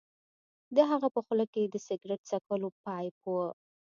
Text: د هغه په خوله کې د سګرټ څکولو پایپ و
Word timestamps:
د 0.75 0.77
هغه 0.89 1.07
په 1.15 1.19
خوله 1.25 1.45
کې 1.53 1.61
د 1.67 1.75
سګرټ 1.87 2.21
څکولو 2.29 2.67
پایپ 2.83 3.15
و 3.25 3.31